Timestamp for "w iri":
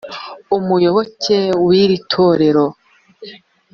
1.65-1.97